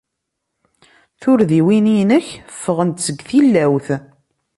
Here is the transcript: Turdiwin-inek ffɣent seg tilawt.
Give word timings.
Turdiwin-inek 1.21 2.27
ffɣent 2.59 3.03
seg 3.07 3.17
tilawt. 3.27 3.87